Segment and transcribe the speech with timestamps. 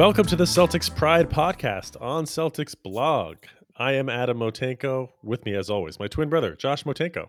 [0.00, 3.36] Welcome to the Celtics Pride podcast on Celtics blog.
[3.76, 5.10] I am Adam Motenko.
[5.22, 7.26] With me, as always, my twin brother, Josh Motenko.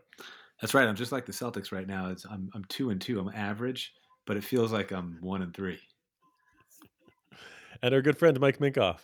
[0.61, 0.87] That's right.
[0.87, 2.09] I'm just like the Celtics right now.
[2.11, 3.19] It's, I'm, I'm two and two.
[3.19, 3.91] I'm average,
[4.25, 5.79] but it feels like I'm one and three.
[7.81, 8.99] And our good friend, Mike Minkoff.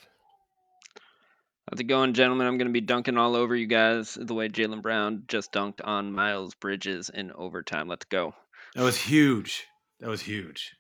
[1.70, 2.48] How's it going, gentlemen?
[2.48, 5.82] I'm going to be dunking all over you guys the way Jaylen Brown just dunked
[5.84, 7.90] on Miles Bridges in overtime.
[7.90, 8.34] Let's go.
[8.76, 9.68] That was huge.
[10.00, 10.77] That was huge.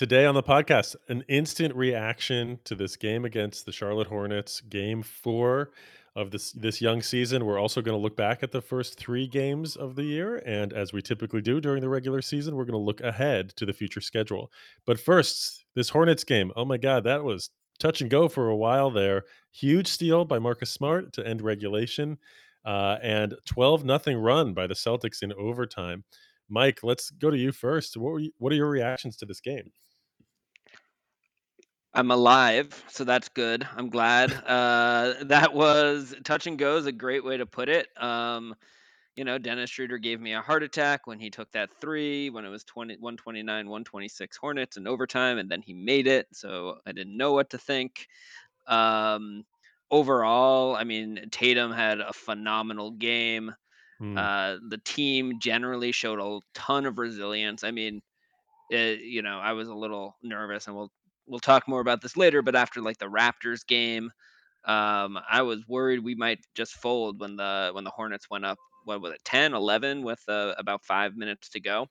[0.00, 5.02] Today on the podcast, an instant reaction to this game against the Charlotte Hornets, game
[5.02, 5.72] four
[6.16, 7.44] of this this young season.
[7.44, 10.72] We're also going to look back at the first three games of the year, and
[10.72, 13.74] as we typically do during the regular season, we're going to look ahead to the
[13.74, 14.50] future schedule.
[14.86, 16.50] But first, this Hornets game.
[16.56, 19.24] Oh my God, that was touch and go for a while there.
[19.52, 22.16] Huge steal by Marcus Smart to end regulation,
[22.64, 26.04] uh, and twelve nothing run by the Celtics in overtime.
[26.48, 27.98] Mike, let's go to you first.
[27.98, 29.70] What were you, what are your reactions to this game?
[31.92, 33.66] I'm alive, so that's good.
[33.76, 34.32] I'm glad.
[34.50, 37.88] Uh, that was touch and go is a great way to put it.
[38.02, 38.54] Um,
[39.16, 42.44] you know, Dennis Schroeder gave me a heart attack when he took that three when
[42.44, 46.26] it was 20, 129, 126 Hornets in overtime, and then he made it.
[46.32, 48.06] So I didn't know what to think.
[48.66, 49.44] Um,
[49.90, 53.54] overall, I mean, Tatum had a phenomenal game.
[54.00, 54.16] Mm.
[54.16, 57.62] Uh, the team generally showed a ton of resilience.
[57.64, 58.02] I mean,
[58.70, 60.92] it, you know, I was a little nervous, and we'll
[61.30, 64.10] we'll talk more about this later, but after like the Raptors game,
[64.64, 68.58] um, I was worried we might just fold when the when the Hornets went up.
[68.84, 71.82] What was it, 10, 11 with uh, about five minutes to go,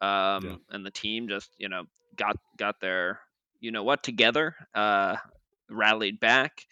[0.00, 0.56] um, yeah.
[0.70, 1.84] and the team just you know
[2.16, 3.20] got got their
[3.60, 5.16] you know what together, uh,
[5.70, 6.64] rallied back.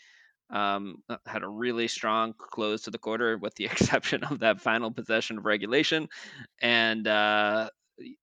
[0.48, 4.60] Um, uh, had a really strong close to the quarter, with the exception of that
[4.60, 6.08] final possession of regulation,
[6.62, 7.68] and uh,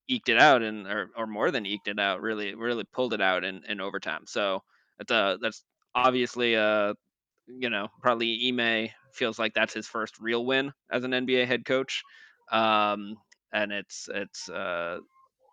[0.07, 3.21] eked it out and or, or more than eked it out really really pulled it
[3.21, 4.23] out in, in overtime.
[4.25, 4.61] So
[4.97, 5.63] that's a that's
[5.95, 6.93] obviously a
[7.47, 11.65] you know probably Ime feels like that's his first real win as an NBA head
[11.65, 12.03] coach.
[12.51, 13.17] Um,
[13.53, 14.97] and it's it's uh,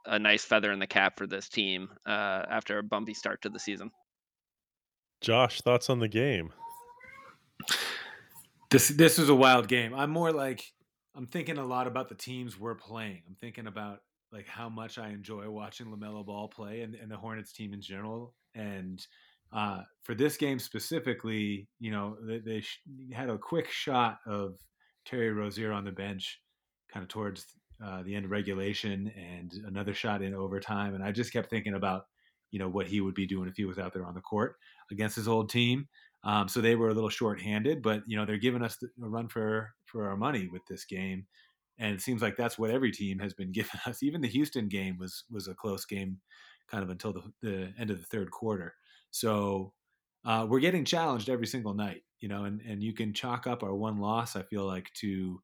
[0.06, 3.48] a nice feather in the cap for this team uh, after a bumpy start to
[3.48, 3.90] the season.
[5.20, 6.52] Josh thoughts on the game?
[8.70, 9.94] This this was a wild game.
[9.94, 10.72] I'm more like
[11.14, 13.22] I'm thinking a lot about the teams we're playing.
[13.28, 14.00] I'm thinking about
[14.32, 17.80] like how much I enjoy watching LaMelo Ball play and, and the Hornets team in
[17.80, 18.34] general.
[18.54, 19.04] And
[19.52, 22.80] uh, for this game specifically, you know, they, they sh-
[23.12, 24.56] had a quick shot of
[25.04, 26.40] Terry Rozier on the bench,
[26.92, 27.46] kind of towards
[27.84, 30.94] uh, the end of regulation, and another shot in overtime.
[30.94, 32.04] And I just kept thinking about,
[32.50, 34.56] you know, what he would be doing if he was out there on the court
[34.90, 35.88] against his old team.
[36.22, 39.28] Um, so they were a little short-handed, but you know they're giving us a run
[39.28, 41.26] for for our money with this game
[41.80, 44.02] and it seems like that's what every team has been giving us.
[44.02, 46.18] Even the Houston game was was a close game,
[46.70, 48.74] kind of until the, the end of the third quarter.
[49.10, 49.72] So
[50.24, 53.62] uh, we're getting challenged every single night, you know, and and you can chalk up
[53.64, 54.36] our one loss.
[54.36, 55.40] I feel like to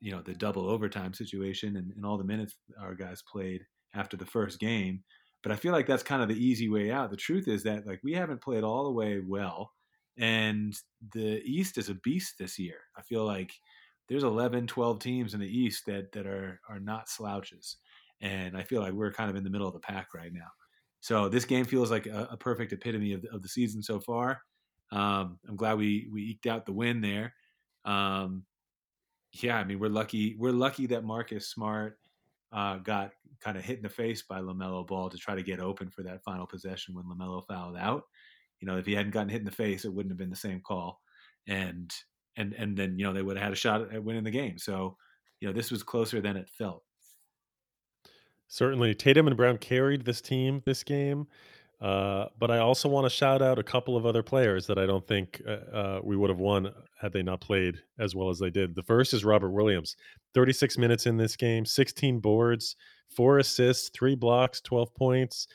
[0.00, 3.62] you know the double overtime situation and, and all the minutes our guys played
[3.94, 5.02] after the first game.
[5.42, 7.10] But I feel like that's kind of the easy way out.
[7.10, 9.70] The truth is that like we haven't played all the way well,
[10.18, 10.74] and
[11.14, 12.78] the East is a beast this year.
[12.98, 13.52] I feel like
[14.10, 17.76] there's 11, 12 teams in the East that that are are not slouches,
[18.20, 20.48] and I feel like we're kind of in the middle of the pack right now.
[20.98, 24.00] So this game feels like a, a perfect epitome of the, of the season so
[24.00, 24.42] far.
[24.90, 27.32] Um, I'm glad we we eked out the win there.
[27.84, 28.44] Um,
[29.32, 30.34] yeah, I mean we're lucky.
[30.36, 31.96] We're lucky that Marcus Smart
[32.52, 35.60] uh, got kind of hit in the face by LaMelo Ball to try to get
[35.60, 38.02] open for that final possession when LaMelo fouled out.
[38.58, 40.36] You know, if he hadn't gotten hit in the face, it wouldn't have been the
[40.36, 41.00] same call.
[41.46, 41.90] And
[42.36, 44.58] and and then you know they would have had a shot at winning the game.
[44.58, 44.96] So
[45.40, 46.82] you know this was closer than it felt.
[48.48, 51.26] Certainly, Tatum and Brown carried this team this game.
[51.80, 54.84] Uh, but I also want to shout out a couple of other players that I
[54.84, 58.38] don't think uh, uh, we would have won had they not played as well as
[58.38, 58.74] they did.
[58.74, 59.96] The first is Robert Williams,
[60.34, 62.76] 36 minutes in this game, 16 boards,
[63.08, 65.46] four assists, three blocks, 12 points.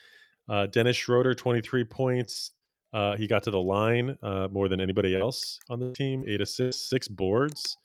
[0.48, 2.52] Uh, Dennis Schroeder, 23 points,
[2.92, 6.24] uh, he got to the line uh, more than anybody else on the team.
[6.26, 7.76] Eight assists, six boards.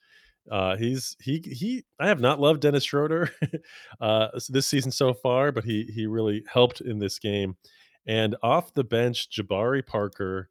[0.50, 1.84] Uh, he's he he.
[2.00, 3.30] I have not loved Dennis Schroeder
[4.00, 7.56] uh, this season so far, but he he really helped in this game.
[8.06, 10.50] And off the bench, Jabari Parker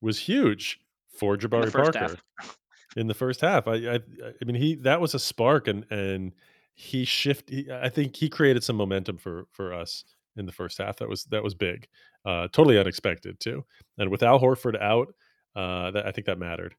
[0.00, 0.80] was huge
[1.16, 2.58] for Jabari Parker half.
[2.96, 3.66] in the first half.
[3.66, 6.32] I, I I mean he that was a spark, and and
[6.74, 7.70] he shifted.
[7.70, 10.04] I think he created some momentum for for us
[10.36, 10.96] in the first half.
[10.96, 11.88] That was that was big,
[12.24, 13.64] uh, totally unexpected too.
[13.98, 15.14] And with Al Horford out,
[15.54, 16.74] uh, that, I think that mattered.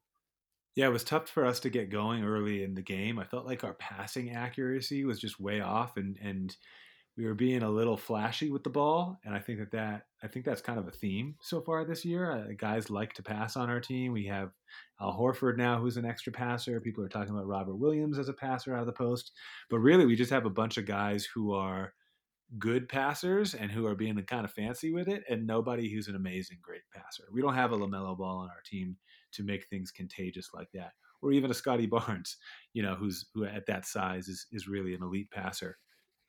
[0.74, 3.18] Yeah, it was tough for us to get going early in the game.
[3.18, 6.54] I felt like our passing accuracy was just way off, and and
[7.16, 10.26] we were being a little flashy with the ball, and I think that that I
[10.26, 12.32] think that's kind of a theme so far this year.
[12.32, 14.12] Uh, guys like to pass on our team.
[14.12, 14.50] We have
[15.00, 16.80] Al Horford now, who's an extra passer.
[16.80, 19.30] People are talking about Robert Williams as a passer out of the post,
[19.70, 21.94] but really we just have a bunch of guys who are
[22.58, 26.16] good passers and who are being kind of fancy with it, and nobody who's an
[26.16, 27.24] amazing great passer.
[27.32, 28.96] We don't have a LaMelo Ball on our team
[29.32, 30.92] to make things contagious like that,
[31.22, 32.36] or even a Scottie Barnes,
[32.72, 35.78] you know, who's who at that size is is really an elite passer.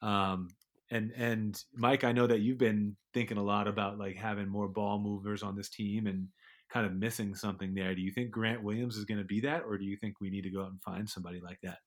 [0.02, 0.50] Um,
[0.92, 4.68] and and Mike, I know that you've been thinking a lot about like having more
[4.68, 6.28] ball movers on this team and
[6.72, 7.96] kind of missing something there.
[7.96, 10.30] Do you think Grant Williams is going to be that, or do you think we
[10.30, 11.80] need to go out and find somebody like that?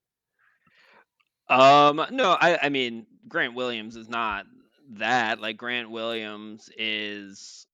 [1.49, 4.47] Um, no, I I mean Grant Williams is not
[4.91, 5.41] that.
[5.41, 7.67] Like Grant Williams is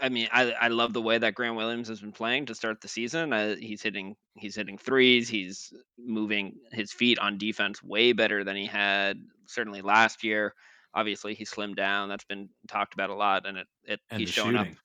[0.00, 2.80] I mean, I I love the way that Grant Williams has been playing to start
[2.80, 3.32] the season.
[3.32, 5.28] Uh, he's hitting he's hitting threes.
[5.28, 10.54] He's moving his feet on defense way better than he had certainly last year.
[10.94, 12.08] Obviously, he slimmed down.
[12.08, 14.66] That's been talked about a lot, and it, it And he's showing up.
[14.66, 14.78] shooting.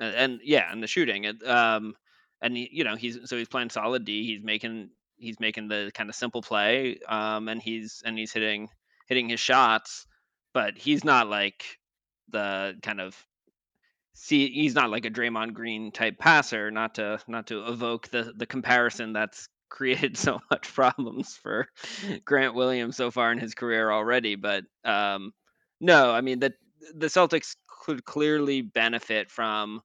[0.00, 1.24] And, and yeah, and the shooting.
[1.24, 1.96] It, um,
[2.40, 4.24] and he, you know he's so he's playing solid D.
[4.24, 6.98] He's making he's making the kind of simple play.
[7.08, 8.68] Um, and he's and he's hitting
[9.08, 10.06] hitting his shots,
[10.52, 11.78] but he's not like
[12.30, 13.16] the kind of
[14.14, 18.32] see he's not like a Draymond Green type passer, not to not to evoke the
[18.36, 21.68] the comparison that's created so much problems for
[22.24, 25.32] Grant Williams so far in his career already, but um
[25.80, 26.54] no, I mean the
[26.94, 29.82] the Celtics could clearly benefit from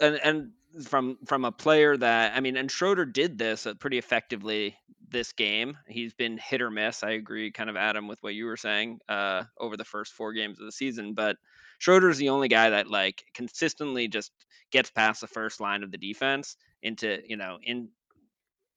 [0.00, 0.50] and and
[0.84, 4.76] from from a player that I mean, and Schroeder did this uh, pretty effectively
[5.10, 5.76] this game.
[5.88, 7.02] He's been hit or miss.
[7.02, 10.32] I agree, kind of Adam, with what you were saying uh, over the first four
[10.32, 11.14] games of the season.
[11.14, 11.36] But
[11.78, 14.32] Schroeder's the only guy that like consistently just
[14.70, 17.88] gets past the first line of the defense into you know in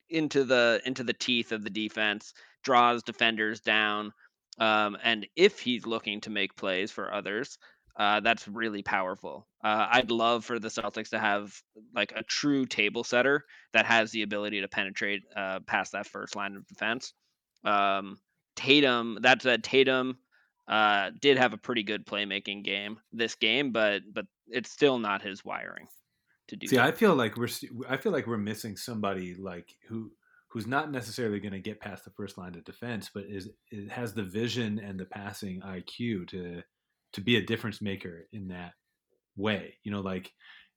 [0.09, 4.13] into the into the teeth of the defense, draws defenders down,
[4.59, 7.57] um, and if he's looking to make plays for others,
[7.95, 9.47] uh, that's really powerful.
[9.63, 11.53] Uh, I'd love for the Celtics to have
[11.95, 16.35] like a true table setter that has the ability to penetrate uh, past that first
[16.35, 17.13] line of defense.
[17.63, 18.19] Um,
[18.55, 20.17] Tatum, that said, Tatum
[20.67, 25.21] uh, did have a pretty good playmaking game this game, but but it's still not
[25.21, 25.87] his wiring
[26.47, 26.85] to do See, that.
[26.85, 27.49] I feel like we're
[27.87, 30.11] I feel like we're missing somebody like who
[30.47, 33.91] who's not necessarily going to get past the first line of defense, but is it
[33.91, 36.63] has the vision and the passing IQ to
[37.13, 38.73] to be a difference maker in that
[39.35, 39.75] way.
[39.83, 40.31] You know, like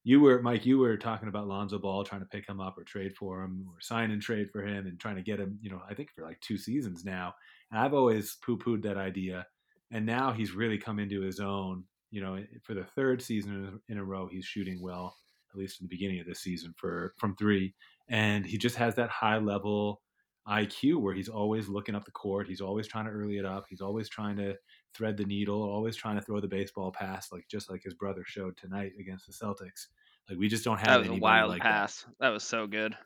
[0.04, 2.84] you were Mike, you were talking about Lonzo Ball trying to pick him up or
[2.84, 5.68] trade for him or sign and trade for him and trying to get him, you
[5.68, 7.34] know, I think for like two seasons now.
[7.70, 9.46] And I've always poo-pooed that idea.
[9.90, 13.80] And now he's really come into his own, you know, eh, for the third season
[13.88, 15.16] in a row he's shooting well,
[15.52, 17.74] at least in the beginning of this season for from 3.
[18.08, 20.02] And he just has that high level
[20.48, 23.64] IQ where he's always looking up the court, he's always trying to early it up,
[23.68, 24.54] he's always trying to
[24.94, 28.22] thread the needle, always trying to throw the baseball pass, like just like his brother
[28.26, 29.86] showed tonight against the Celtics.
[30.28, 32.04] Like we just don't have That was a wild like pass.
[32.20, 32.30] That.
[32.30, 32.96] was so good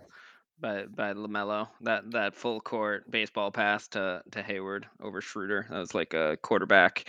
[0.60, 1.68] by by LaMelo.
[1.82, 5.66] That that full court baseball pass to to Hayward over Schroeder.
[5.70, 7.08] That was like a quarterback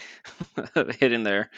[1.00, 1.50] hitting their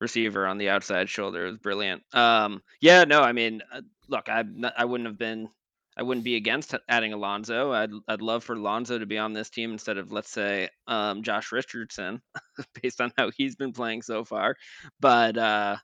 [0.00, 1.46] receiver on the outside shoulder.
[1.46, 2.02] It was brilliant.
[2.12, 4.44] Um, yeah, no, I mean, uh, look, I
[4.76, 5.48] I wouldn't have been.
[5.96, 7.72] I wouldn't be against adding Alonzo.
[7.72, 11.22] I'd I'd love for Alonzo to be on this team instead of let's say um,
[11.22, 12.20] Josh Richardson,
[12.82, 14.56] based on how he's been playing so far.
[15.00, 15.76] But uh,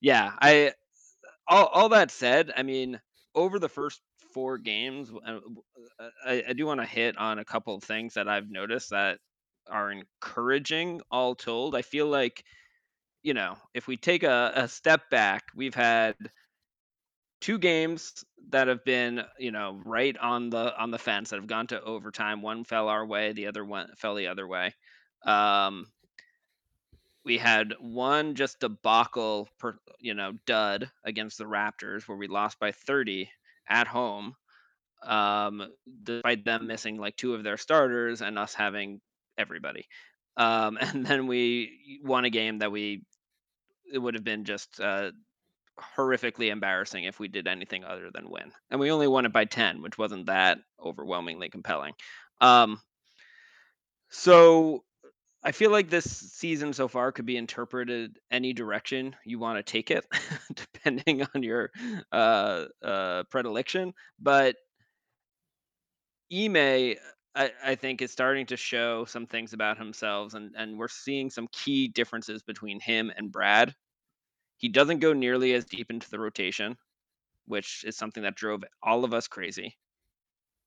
[0.00, 0.72] yeah, I
[1.46, 3.00] all, all that said, I mean,
[3.34, 4.00] over the first
[4.34, 5.38] four games, uh,
[5.98, 8.90] uh, I, I do want to hit on a couple of things that I've noticed
[8.90, 9.18] that
[9.70, 11.00] are encouraging.
[11.10, 12.44] All told, I feel like
[13.22, 16.14] you know, if we take a, a step back, we've had
[17.40, 21.46] two games that have been, you know, right on the on the fence that have
[21.46, 22.42] gone to overtime.
[22.42, 24.74] One fell our way, the other one fell the other way.
[25.24, 25.86] Um,
[27.24, 32.58] we had one just debacle, per, you know, dud against the Raptors where we lost
[32.58, 33.30] by 30
[33.68, 34.34] at home,
[35.04, 35.70] um,
[36.04, 39.00] despite them missing like two of their starters and us having
[39.36, 39.86] everybody.
[40.38, 43.02] Um, and then we won a game that we
[43.92, 45.10] it would have been just uh,
[45.96, 48.52] horrifically embarrassing if we did anything other than win.
[48.70, 51.94] And we only won it by 10, which wasn't that overwhelmingly compelling.
[52.40, 52.80] Um,
[54.10, 54.84] so
[55.42, 59.62] I feel like this season so far could be interpreted any direction you want to
[59.62, 60.04] take it,
[60.74, 61.70] depending on your
[62.12, 63.92] uh, uh, predilection.
[64.18, 64.56] But
[66.32, 66.96] Ime,
[67.34, 71.30] I, I think, is starting to show some things about himself, and, and we're seeing
[71.30, 73.74] some key differences between him and Brad.
[74.58, 76.76] He doesn't go nearly as deep into the rotation,
[77.46, 79.76] which is something that drove all of us crazy.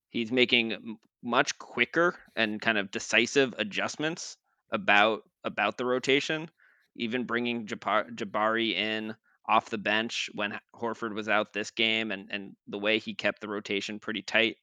[0.10, 4.38] He's making much quicker and kind of decisive adjustments
[4.72, 6.50] about about the rotation,
[6.96, 9.16] even bringing Jabari in
[9.48, 13.42] off the bench when Horford was out this game, and and the way he kept
[13.42, 14.58] the rotation pretty tight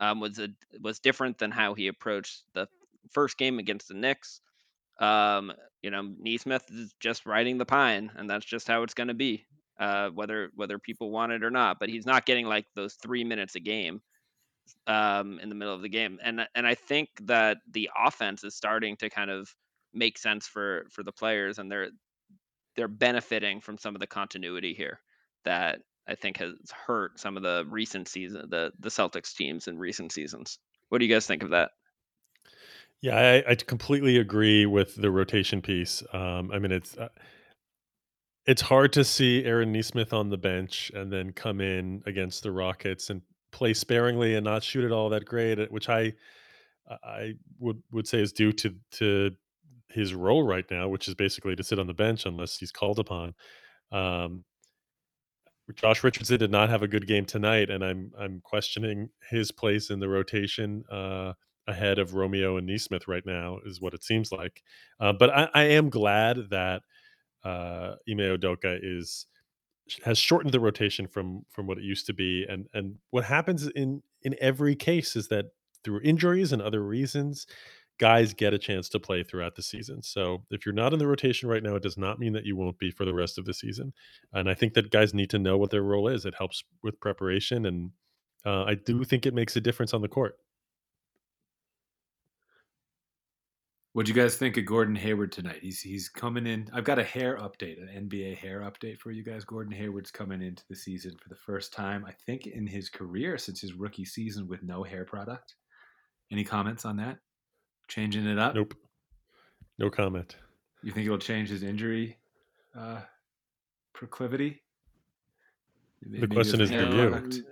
[0.00, 0.48] um, was a
[0.80, 2.66] was different than how he approached the
[3.12, 4.40] first game against the Knicks.
[4.98, 9.08] Um, you know, Nesmith is just riding the pine, and that's just how it's going
[9.08, 9.46] to be,
[9.80, 11.78] uh, whether whether people want it or not.
[11.80, 14.00] But he's not getting like those three minutes a game
[14.86, 18.54] um, in the middle of the game, and and I think that the offense is
[18.54, 19.52] starting to kind of
[19.92, 21.90] make sense for for the players, and they're
[22.76, 25.00] they're benefiting from some of the continuity here
[25.44, 26.54] that I think has
[26.86, 30.58] hurt some of the recent season the the Celtics teams in recent seasons.
[30.88, 31.70] What do you guys think of that?
[33.02, 36.04] Yeah, I, I completely agree with the rotation piece.
[36.12, 37.08] Um, I mean, it's uh,
[38.46, 42.52] it's hard to see Aaron Nesmith on the bench and then come in against the
[42.52, 46.12] Rockets and play sparingly and not shoot it all that great, uh, which I
[47.04, 49.30] I would would say is due to to
[49.90, 52.98] his role right now, which is basically to sit on the bench unless he's called
[52.98, 53.34] upon.
[53.92, 54.44] Um,
[55.74, 59.90] Josh Richardson did not have a good game tonight, and I'm I'm questioning his place
[59.90, 61.32] in the rotation uh,
[61.66, 64.62] ahead of Romeo and Nesmith right now, is what it seems like.
[65.00, 66.82] Uh, but I, I, am glad that
[67.44, 69.26] uh, Ime Udoka is
[70.04, 73.66] has shortened the rotation from from what it used to be, and and what happens
[73.68, 75.46] in in every case is that
[75.84, 77.46] through injuries and other reasons,
[77.98, 80.02] guys get a chance to play throughout the season.
[80.02, 82.56] So if you're not in the rotation right now, it does not mean that you
[82.56, 83.92] won't be for the rest of the season.
[84.32, 86.24] And I think that guys need to know what their role is.
[86.24, 87.90] It helps with preparation, and
[88.44, 90.36] uh, I do think it makes a difference on the court.
[93.94, 95.58] What do you guys think of Gordon Hayward tonight?
[95.60, 96.70] He's he's coming in.
[96.72, 99.44] I've got a hair update, an NBA hair update for you guys.
[99.44, 103.36] Gordon Hayward's coming into the season for the first time, I think, in his career
[103.36, 105.56] since his rookie season with no hair product.
[106.30, 107.18] Any comments on that?
[107.88, 108.54] Changing it up?
[108.54, 108.74] Nope.
[109.78, 110.36] No comment.
[110.82, 112.16] You think it'll change his injury
[112.74, 113.00] uh,
[113.92, 114.62] proclivity?
[116.00, 117.44] The question is for you.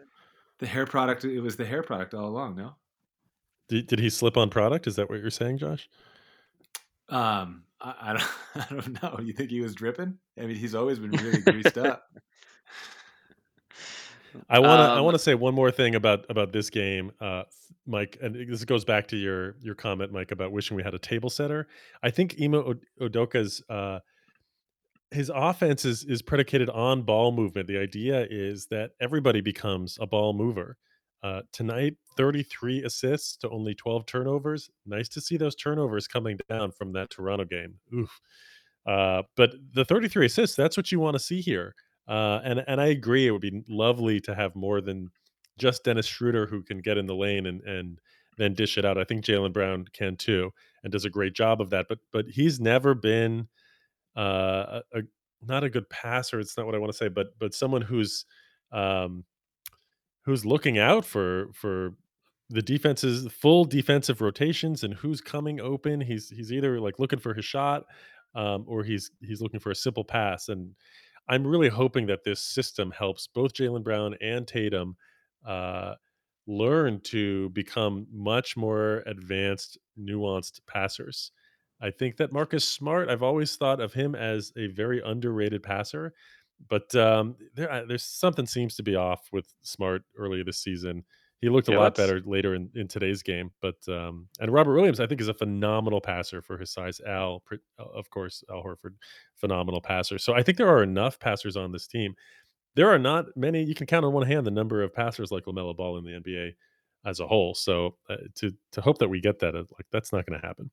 [0.59, 1.25] The hair product.
[1.25, 2.57] It was the hair product all along.
[2.57, 2.77] No.
[3.69, 4.87] Did, did he slip on product?
[4.87, 5.89] Is that what you're saying, Josh?
[7.11, 8.31] Um, I, I don't.
[8.55, 9.21] I don't know.
[9.23, 10.19] You think he was dripping?
[10.39, 12.05] I mean, he's always been really greased up.
[14.49, 14.91] I want to.
[14.91, 17.45] Um, I want to say one more thing about about this game, uh,
[17.87, 18.19] Mike.
[18.23, 21.31] And this goes back to your your comment, Mike, about wishing we had a table
[21.31, 21.67] setter.
[22.03, 24.01] I think Ime Udoka's uh,
[25.11, 27.67] his offense is is predicated on ball movement.
[27.67, 30.77] The idea is that everybody becomes a ball mover.
[31.23, 34.71] Uh, tonight, 33 assists to only 12 turnovers.
[34.87, 37.75] Nice to see those turnovers coming down from that Toronto game.
[37.95, 38.21] Oof.
[38.87, 41.75] Uh, but the 33 assists, that's what you want to see here.
[42.09, 45.11] Uh, and and I agree, it would be lovely to have more than
[45.59, 48.01] just Dennis Schroeder who can get in the lane and and
[48.37, 48.99] then dish it out.
[48.99, 50.51] I think Jaylen Brown can too,
[50.83, 51.87] and does a great job of that.
[51.89, 53.47] But but he's never been
[54.17, 55.03] uh, a, a
[55.47, 56.41] not a good passer.
[56.41, 58.25] It's not what I want to say, but but someone who's
[58.73, 59.25] um,
[60.31, 61.95] who's looking out for for
[62.51, 66.01] the defense's full defensive rotations and who's coming open.
[66.01, 67.85] He's he's either like looking for his shot
[68.35, 70.49] um, or he's he's looking for a simple pass.
[70.49, 70.71] And
[71.29, 74.97] I'm really hoping that this system helps both Jaylen Brown and Tatum
[75.45, 75.95] uh,
[76.47, 81.33] learn to become much more advanced, nuanced passers.
[81.81, 86.13] I think that Marcus Smart, I've always thought of him as a very underrated passer,
[86.69, 91.05] but um, there, uh, there's something seems to be off with Smart early this season.
[91.41, 94.75] He looked a yeah, lot better later in, in today's game, but um, and Robert
[94.75, 97.01] Williams, I think, is a phenomenal passer for his size.
[97.07, 98.95] Al, uh, of course, Al Horford,
[99.37, 100.19] phenomenal passer.
[100.19, 102.15] So I think there are enough passers on this team.
[102.75, 103.65] There are not many.
[103.65, 106.11] You can count on one hand the number of passers like LaMelo Ball in the
[106.11, 106.53] NBA
[107.07, 107.55] as a whole.
[107.55, 110.47] So uh, to to hope that we get that, uh, like that's not going to
[110.47, 110.71] happen.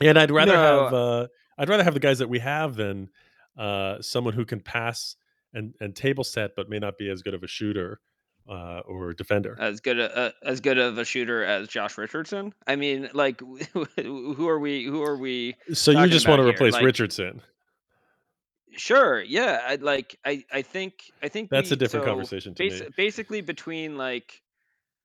[0.00, 0.62] And I'd rather no.
[0.62, 1.26] have uh,
[1.58, 3.10] I'd rather have the guys that we have than
[3.58, 5.16] uh, someone who can pass
[5.52, 8.00] and and table set, but may not be as good of a shooter
[8.48, 9.56] uh, or defender.
[9.58, 12.52] As good a, uh, as good of a shooter as Josh Richardson.
[12.66, 13.40] I mean, like
[13.72, 14.84] who are we?
[14.84, 15.56] Who are we?
[15.72, 17.40] So you just want to replace like, Richardson?
[18.76, 19.22] Sure.
[19.22, 19.60] Yeah.
[19.66, 20.18] I like.
[20.24, 20.44] I.
[20.52, 21.12] I think.
[21.22, 22.88] I think that's we, a different so conversation to bas- me.
[22.96, 24.42] Basically, between like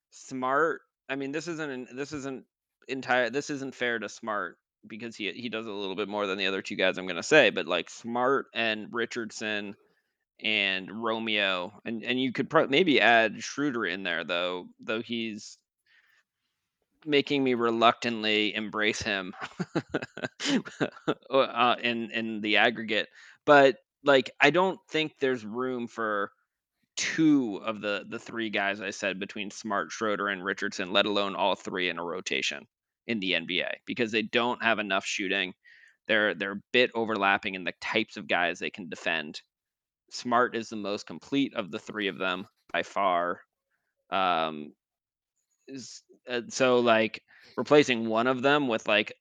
[0.10, 0.82] smart.
[1.08, 1.96] I mean, this isn't.
[1.96, 2.46] This isn't
[2.88, 3.30] entire.
[3.30, 4.58] This isn't fair to smart
[4.88, 7.24] because he he does a little bit more than the other two guys I'm to
[7.24, 7.50] say.
[7.50, 9.76] But like smart and Richardson
[10.42, 15.58] and Romeo, and and you could pro- maybe add Schroeder in there though, though he's
[17.06, 19.34] making me reluctantly embrace him
[21.30, 23.08] uh, in in the aggregate.
[23.46, 26.32] But like, I don't think there's room for
[26.96, 31.36] two of the the three guys I said between Smart, Schroeder, and Richardson, let alone
[31.36, 32.68] all three in a rotation.
[33.10, 35.54] In the NBA because they don't have enough shooting.
[36.08, 39.42] They're they're a bit overlapping in the types of guys they can defend.
[40.12, 43.42] Smart is the most complete of the three of them by far.
[44.12, 44.74] Um,
[45.68, 47.22] is, uh, so like
[47.58, 49.14] replacing one of them with like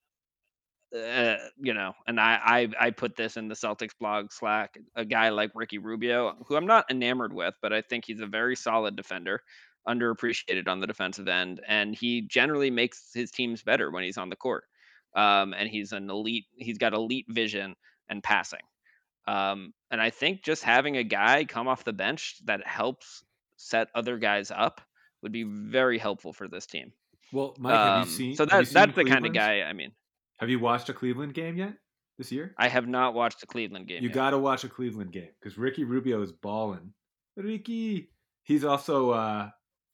[0.96, 4.78] uh, you know, and I, I I put this in the Celtics blog Slack.
[4.96, 8.26] A guy like Ricky Rubio, who I'm not enamored with, but I think he's a
[8.26, 9.42] very solid defender,
[9.86, 14.28] underappreciated on the defensive end, and he generally makes his teams better when he's on
[14.30, 14.64] the court.
[15.16, 16.46] Um, and he's an elite.
[16.56, 17.74] He's got elite vision
[18.08, 18.60] and passing.
[19.26, 23.22] Um, and I think just having a guy come off the bench that helps
[23.56, 24.80] set other guys up
[25.22, 26.92] would be very helpful for this team.
[27.32, 28.36] Well, Mike, have you Um, seen?
[28.36, 29.62] so that seen that's the kind of guy.
[29.62, 29.92] I mean,
[30.38, 31.74] Have you watched a Cleveland game yet
[32.16, 32.54] this year?
[32.56, 34.02] I have not watched a Cleveland game.
[34.02, 36.92] You got to watch a Cleveland game because Ricky Rubio is balling.
[37.36, 38.10] Ricky,
[38.44, 39.50] he's also uh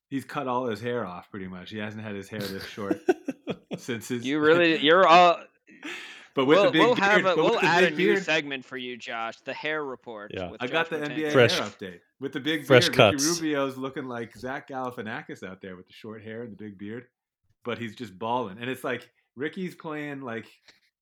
[0.08, 1.70] he's cut all his hair off pretty much.
[1.70, 3.00] He hasn't had his hair this short
[3.78, 4.24] since his.
[4.24, 5.38] You really, you're all.
[6.34, 7.98] but with we'll the big we'll beard, have a, but with we'll add a big
[7.98, 9.36] new beard, segment for you, Josh.
[9.44, 10.32] The hair report.
[10.34, 10.50] Yeah.
[10.50, 11.32] with I got the Josh NBA Botanic.
[11.32, 11.58] Fresh.
[11.58, 12.94] hair update with the big Fresh beard.
[12.96, 13.24] cuts.
[13.24, 16.78] Ricky Rubio's looking like Zach Galifianakis out there with the short hair and the big
[16.78, 17.06] beard,
[17.64, 18.58] but he's just balling.
[18.60, 20.46] And it's like Ricky's playing like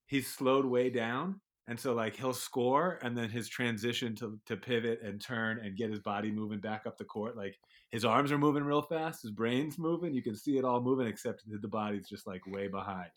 [0.06, 4.56] he's slowed way down, and so like he'll score, and then his transition to to
[4.56, 7.56] pivot and turn and get his body moving back up the court, like
[7.90, 10.14] his arms are moving real fast, his brain's moving.
[10.14, 13.10] You can see it all moving, except that the body's just like way behind.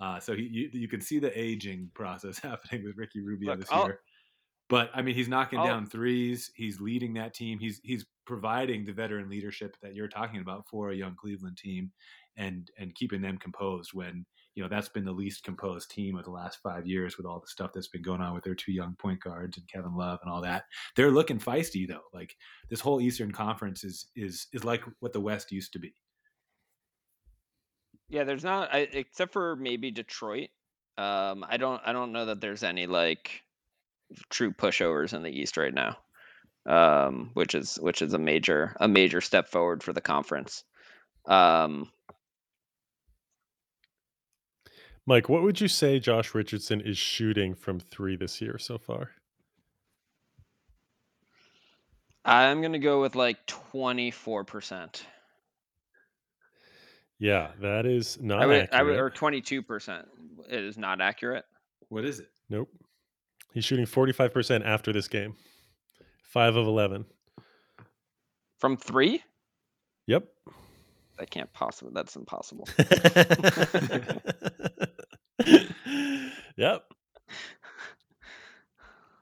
[0.00, 3.60] Uh, so he, you, you can see the aging process happening with Ricky Rubio Look,
[3.60, 4.00] this I'll- year.
[4.70, 6.50] But I mean, he's knocking I'll- down threes.
[6.56, 7.58] He's leading that team.
[7.58, 11.92] He's he's providing the veteran leadership that you're talking about for a young Cleveland team,
[12.38, 16.24] and and keeping them composed when you know that's been the least composed team of
[16.24, 18.72] the last five years with all the stuff that's been going on with their two
[18.72, 20.64] young point guards and Kevin Love and all that.
[20.96, 22.04] They're looking feisty though.
[22.12, 22.36] Like
[22.70, 25.92] this whole Eastern Conference is is is like what the West used to be.
[28.08, 30.50] Yeah, there's not, I, except for maybe Detroit.
[30.96, 33.42] Um, I don't, I don't know that there's any like
[34.30, 35.96] true pushovers in the East right now.
[36.66, 40.64] Um, which is which is a major a major step forward for the conference.
[41.26, 41.90] Um,
[45.06, 49.10] Mike, what would you say Josh Richardson is shooting from three this year so far?
[52.24, 55.04] I'm gonna go with like 24 percent.
[57.18, 58.80] Yeah, that is not I would, accurate.
[58.80, 60.08] I would, or 22 percent
[60.48, 61.44] It is not accurate.
[61.88, 62.30] What is it?
[62.48, 62.70] Nope.
[63.52, 65.36] He's shooting 45% after this game.
[66.32, 67.04] 5 of 11.
[68.58, 69.22] From three?
[70.08, 70.26] Yep.
[71.18, 71.92] That can't possibly.
[71.94, 72.68] That's impossible.
[76.56, 76.84] yep.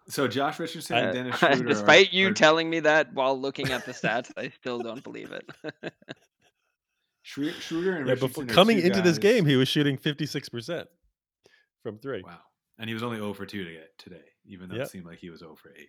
[0.09, 1.65] So Josh Richardson and Dennis Schroeder.
[1.65, 5.03] Despite are, you are, telling me that while looking at the stats, I still don't
[5.03, 5.93] believe it.
[7.23, 10.87] Schroeder and Yeah, Richardson before coming into this game, he was shooting 56%
[11.83, 12.23] from 3.
[12.23, 12.39] Wow.
[12.79, 14.87] And he was only 0 for 2 to get today, even though Yep.
[14.87, 15.89] it seemed like he was 0 for 8.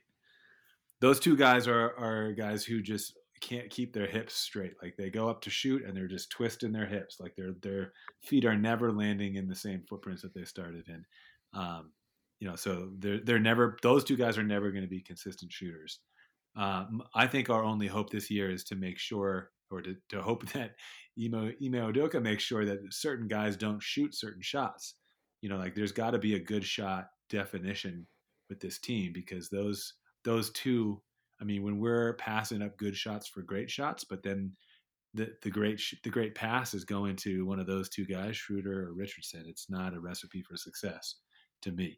[1.02, 4.74] Those two guys are, are guys who just can't keep their hips straight.
[4.82, 7.20] Like they go up to shoot and they're just twisting their hips.
[7.20, 11.04] Like their their feet are never landing in the same footprints that they started in.
[11.54, 11.92] Um,
[12.40, 15.52] you know, so they're they're never those two guys are never going to be consistent
[15.52, 16.00] shooters.
[16.56, 20.22] Um, I think our only hope this year is to make sure, or to, to
[20.22, 20.72] hope that
[21.18, 24.96] Emo Ime Udoka makes sure that certain guys don't shoot certain shots
[25.44, 28.08] you know like there's got to be a good shot definition
[28.50, 31.00] with this team because those those two
[31.40, 34.52] i mean when we're passing up good shots for great shots but then
[35.14, 38.88] the the great the great pass is going to one of those two guys Schroeder
[38.88, 41.16] or Richardson it's not a recipe for success
[41.64, 41.98] to me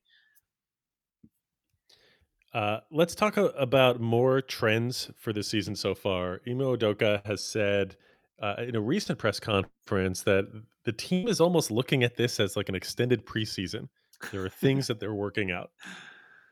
[2.54, 6.40] Uh, let's talk a- about more trends for the season so far.
[6.48, 7.98] Ime Udoka has said
[8.42, 10.46] uh, in a recent press conference that
[10.86, 13.90] the team is almost looking at this as like an extended preseason.
[14.32, 15.72] There are things that they're working out.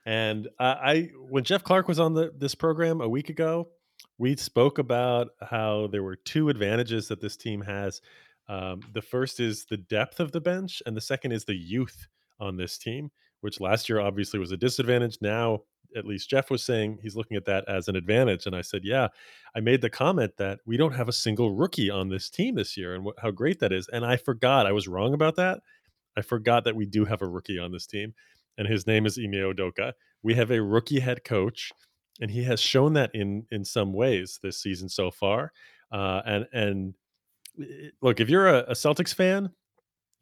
[0.06, 3.70] And I, I when Jeff Clark was on the this program a week ago,
[4.18, 8.02] we spoke about how there were two advantages that this team has.
[8.50, 12.08] Um, the first is the depth of the bench, and the second is the youth
[12.44, 13.10] on this team,
[13.42, 15.18] which last year obviously was a disadvantage.
[15.22, 15.62] Now,
[15.96, 18.46] at least Jeff was saying he's looking at that as an advantage.
[18.46, 19.08] And I said, yeah,
[19.56, 22.76] I made the comment that we don't have a single rookie on this team this
[22.76, 23.88] year, and wh- how great that is.
[23.94, 25.60] And I forgot I was wrong about that.
[26.18, 28.14] I forgot that we do have a rookie on this team,
[28.58, 29.94] and his name is Ime Udoka.
[30.22, 31.72] We have a rookie head coach,
[32.22, 35.52] and he has shown that in in some ways this season so far.
[35.92, 36.94] Uh, and and
[38.02, 39.50] look, if you're a, a Celtics fan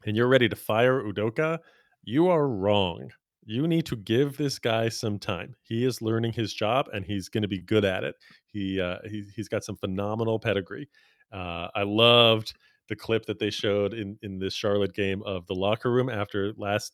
[0.06, 1.60] and you're ready to fire Udoka,
[2.04, 3.12] you are wrong.
[3.44, 5.56] You need to give this guy some time.
[5.64, 8.16] He is learning his job, and he's going to be good at it.
[8.48, 10.90] He, uh, he he's got some phenomenal pedigree.
[11.32, 12.54] Uh, I loved
[12.90, 16.54] the clip that they showed in in this Charlotte game of the locker room after
[16.58, 16.94] last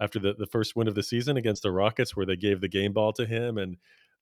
[0.00, 2.68] after the the first win of the season against the Rockets, where they gave the
[2.68, 3.76] game ball to him, and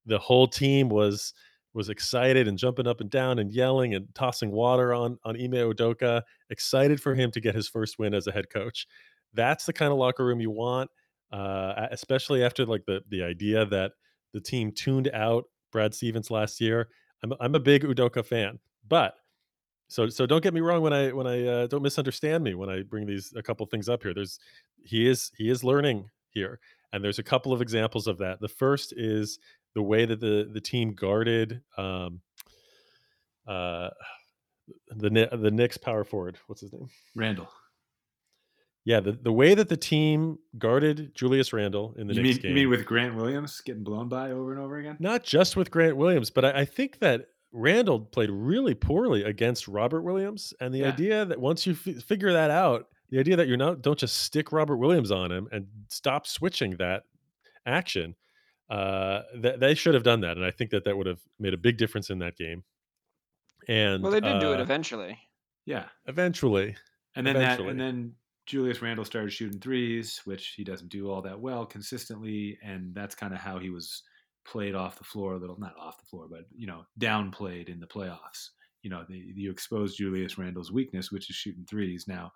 [0.07, 1.35] the whole team was
[1.75, 5.53] was excited and jumping up and down and yelling and tossing water on on Ime
[5.53, 8.87] Udoka, excited for him to get his first win as a head coach.
[9.35, 10.91] That's the kind of locker room you want,
[11.33, 13.93] uh, especially after like the the idea that
[14.33, 16.88] the team tuned out Brad Stevens last year.
[17.23, 19.14] I'm I'm a big Udoka fan, but
[19.88, 22.69] so so don't get me wrong when I when I uh, don't misunderstand me when
[22.69, 24.14] I bring these a couple things up here.
[24.14, 24.38] There's
[24.85, 26.61] he is he is learning here,
[26.93, 28.41] and there's a couple of examples of that.
[28.41, 29.38] The first is
[29.75, 32.21] the way that the the team guarded um,
[33.47, 33.91] uh,
[34.91, 36.38] the the Knicks power forward.
[36.47, 36.88] What's his name?
[37.17, 37.49] Randle.
[38.88, 42.42] Yeah, the, the way that the team guarded Julius Randle in the you Knicks mean,
[42.42, 42.48] game.
[42.53, 44.96] You mean with Grant Williams getting blown by over and over again?
[44.98, 49.68] Not just with Grant Williams, but I, I think that Randle played really poorly against
[49.68, 50.88] Robert Williams, and the Yeah.
[50.88, 54.22] idea that once you f- figure that out, the idea that you're not don't just
[54.22, 57.03] stick Robert Williams on him and stop switching that
[57.66, 58.14] action,
[58.70, 61.53] uh, that they should have done that, and I think that that would have made
[61.53, 62.64] a big difference in that game.
[63.68, 65.18] And Well, they did do it uh, eventually.
[65.66, 65.88] Yeah.
[66.07, 66.74] eventually.
[67.14, 68.14] And then that and then
[68.49, 73.15] Julius Randle started shooting threes, which he doesn't do all that well consistently, and that's
[73.15, 74.03] kind of how he was
[74.47, 77.79] played off the floor a little, not off the floor, but you know, downplayed in
[77.79, 78.49] the playoffs.
[78.83, 82.07] You know, the, you expose Julius Randle's weakness, which is shooting threes.
[82.09, 82.33] Now,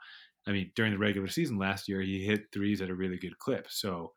[0.46, 3.38] I mean, during the regular season last year, he hit threes at a really good
[3.38, 3.68] clip.
[3.70, 4.12] So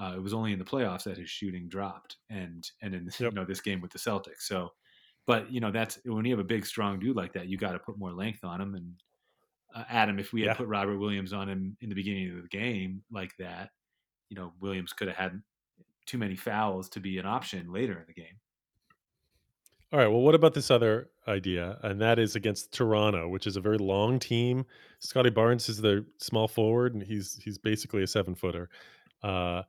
[0.00, 3.20] uh, it was only in the playoffs that his shooting dropped, and and in Yep.
[3.20, 4.40] you know this game with the Celtics.
[4.40, 4.70] So,
[5.28, 7.72] but you know that's when you have a big, strong dude like that, you got
[7.72, 8.74] to put more length on him.
[8.74, 8.94] And
[9.76, 10.54] uh, Adam, if we had Yeah.
[10.54, 13.70] put Robert Williams on him in the beginning of the game like that,
[14.30, 15.42] you know, Williams could have had
[16.06, 18.38] too many fouls to be an option later in the game.
[19.92, 20.08] All right.
[20.08, 21.78] Well, what about this other idea?
[21.82, 24.66] And that is against Toronto, which is a very long team.
[24.98, 28.68] Scottie Barnes is the small forward, and he's he's basically a seven footer.
[29.22, 29.62] Uh,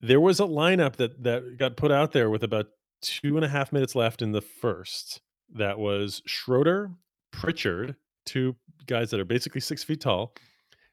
[0.00, 2.66] there was a lineup that that got put out there with about
[3.00, 5.22] two and a half minutes left in the first.
[5.54, 6.90] That was Schroeder,
[7.30, 8.54] Pritchard, two
[8.86, 10.34] guys that are basically six feet tall.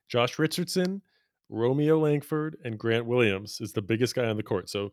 [0.07, 1.01] Josh Richardson,
[1.49, 4.69] Romeo Langford, and Grant Williams is the biggest guy on the court.
[4.69, 4.91] So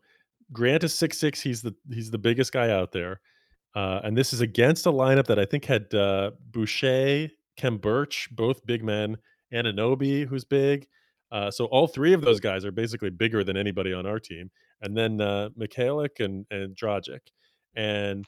[0.51, 1.41] Grant is six six.
[1.41, 3.21] He's the he's the biggest guy out there.
[3.75, 8.27] Uh, and this is against a lineup that I think had uh, Boucher, Khem Birch,
[8.31, 9.17] both big men,
[9.53, 10.87] Anunoby, who's big.
[11.31, 14.49] Uh, so all three of those guys are basically bigger than anybody on our team.
[14.81, 17.19] And then uh, Mikhailik and and Dragic.
[17.75, 18.25] And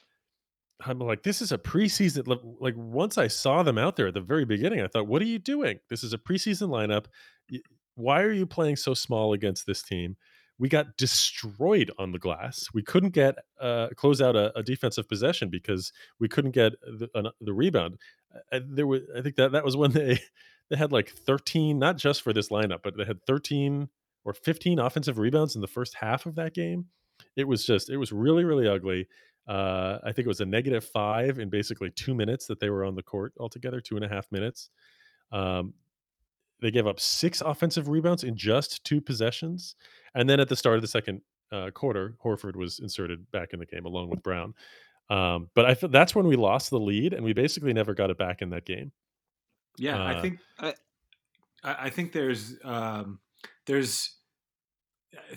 [0.86, 2.26] I'm like, this is a preseason.
[2.60, 5.26] Like once I saw them out there at the very beginning, I thought, what are
[5.26, 5.78] you doing?
[5.88, 7.06] This is a preseason lineup.
[7.94, 10.16] Why are you playing so small against this team?
[10.58, 12.68] We got destroyed on the glass.
[12.72, 17.08] We couldn't get uh, close out a, a defensive possession because we couldn't get the,
[17.14, 17.98] an, the rebound.
[18.52, 20.20] Uh, there was, I think that that was when they
[20.70, 23.88] they had like 13, not just for this lineup, but they had 13
[24.24, 26.86] or 15 offensive rebounds in the first half of that game.
[27.36, 29.08] It was just, it was really, really ugly.
[29.48, 32.84] Uh, I think it was a negative five in basically two minutes that they were
[32.84, 34.70] on the court altogether, two and a half minutes.
[35.32, 35.74] Um,
[36.60, 39.74] they gave up six offensive rebounds in just two possessions.
[40.14, 43.58] And then at the start of the second uh, quarter, Horford was inserted back in
[43.58, 44.54] the game along with Brown.
[45.10, 48.10] Um, but I thought that's when we lost the lead, and we basically never got
[48.10, 48.92] it back in that game.
[49.76, 50.74] Yeah, I Uh, think I-
[51.64, 53.18] I, I think there's um,
[53.66, 54.16] there's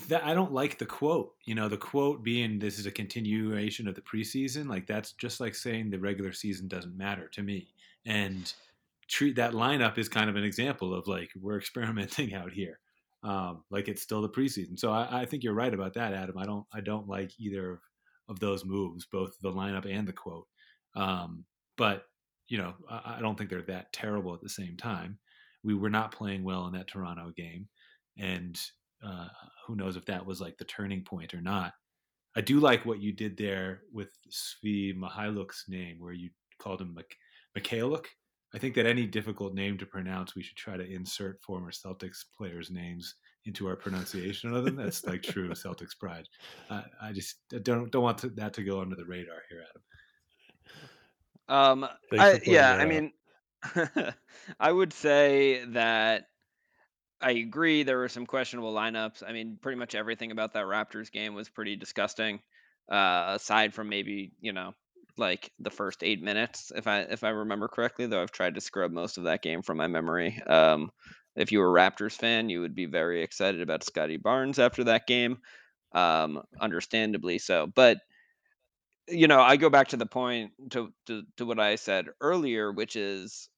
[0.07, 1.33] that I don't like the quote.
[1.45, 4.67] You know, the quote being this is a continuation of the preseason.
[4.67, 7.67] Like that's just like saying the regular season doesn't matter to me.
[8.05, 8.51] And
[9.07, 12.79] treat that lineup is kind of an example of like we're experimenting out here.
[13.23, 14.79] Um, like it's still the preseason.
[14.79, 16.37] So I, I think you're right about that, Adam.
[16.37, 17.81] I don't I don't like either
[18.29, 20.47] of those moves, both the lineup and the quote.
[20.95, 21.43] Um,
[21.77, 22.05] but
[22.47, 25.17] you know, I, I don't think they're that terrible at the same time.
[25.63, 27.67] We were not playing well in that Toronto game,
[28.17, 28.59] and
[29.05, 29.27] uh,
[29.67, 31.73] who knows if that was like the turning point or not.
[32.35, 36.93] I do like what you did there with Svi Mykhailiuk's name, where you called him
[36.93, 37.17] Mik-
[37.57, 38.05] Mikhailuk.
[38.53, 42.19] I think that any difficult name to pronounce, we should try to insert former Celtics
[42.37, 43.15] players' names
[43.45, 44.75] into our pronunciation of them.
[44.75, 46.27] That's like true Celtics pride.
[46.69, 49.63] Uh, I just I don't don't want to, that to go under the radar here,
[49.69, 51.83] Adam.
[51.83, 52.87] Um, I, yeah, I out.
[52.87, 53.11] mean,
[54.59, 56.25] I would say that
[57.21, 57.83] I agree.
[57.83, 59.23] There were some questionable lineups.
[59.25, 62.41] I mean, pretty much everything about that Raptors game was pretty disgusting.
[62.89, 64.73] Uh, aside from maybe you know,
[65.17, 68.05] like the first eight minutes, if I if I remember correctly.
[68.05, 70.39] Though I've tried to scrub most of that game from my memory.
[70.45, 70.91] Um,
[71.35, 74.83] if you were a Raptors fan, you would be very excited about Scottie Barnes after
[74.85, 75.37] that game.
[75.93, 77.99] Um, understandably so, but
[79.07, 82.71] you know, I go back to the point to, to to what I said earlier,
[82.71, 83.49] which is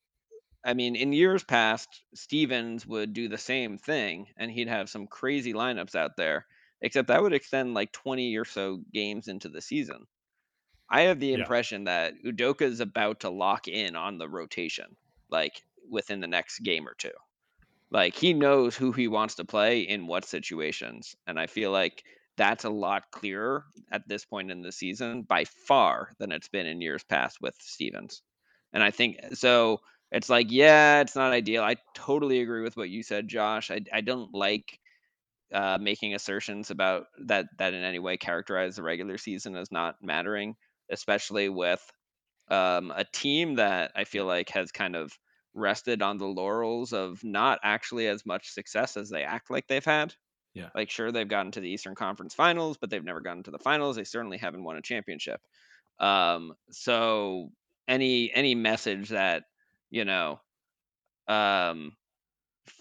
[0.68, 5.08] I mean, in years past, Stevens would do the same thing and he'd have some
[5.08, 6.46] crazy lineups out there,
[6.82, 10.06] except that would extend like 20 or so games into the season.
[10.90, 11.34] I have the Yeah.
[11.34, 14.98] impression that Udoka is about to lock in on the rotation,
[15.30, 17.14] like within the next game or two.
[17.92, 22.04] Like he knows who he wants to play in what situations, and I feel like
[22.38, 26.66] that's a lot clearer at this point in the season by far than it's been
[26.68, 28.22] in years past with Stevens.
[28.74, 29.80] And I think so.
[30.12, 31.64] It's like, yeah, it's not ideal.
[31.64, 33.72] I totally agree with what you said, Josh.
[33.72, 34.80] I, I don't like
[35.54, 39.96] uh, making assertions about that that in any way characterize the regular season as not
[40.02, 40.56] mattering,
[40.92, 41.82] especially with
[42.50, 45.12] um, a team that I feel like has kind of
[45.54, 49.84] rested on the laurels of not actually as much success as they act like they've
[49.84, 50.14] had.
[50.54, 50.70] Yeah.
[50.74, 53.60] Like, sure, they've gotten to the Eastern Conference Finals, but they've never gotten to the
[53.60, 53.96] finals.
[53.96, 55.42] They certainly haven't won a championship.
[56.00, 57.52] Um, so
[57.88, 59.44] any any message that
[59.90, 60.40] you know
[61.28, 61.96] um,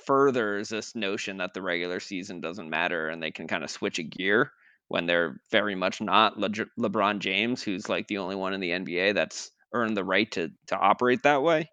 [0.06, 3.98] furthers this notion that the regular season doesn't matter and they can kind of switch
[3.98, 4.52] a gear
[4.88, 8.72] when they're very much not Le- LeBron James, who's like the only one in the
[8.72, 11.70] NBA that's earned the right to to operate that way,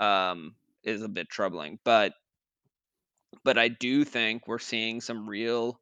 [0.00, 1.78] um, is a bit troubling.
[1.84, 2.14] But
[3.44, 5.80] but I do think we're seeing some real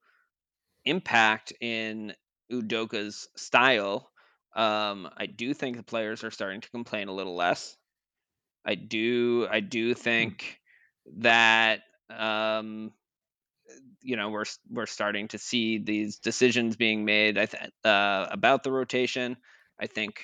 [0.87, 2.15] impact in
[2.53, 4.13] Udoka's style.
[4.57, 7.78] Um, I do think the players are starting to complain a little less.
[8.69, 10.61] I do I do think
[11.17, 12.93] that um,
[14.03, 17.39] you know we're we're starting to see these decisions being made.
[17.39, 19.39] I th- uh, about the rotation.
[19.81, 20.23] I think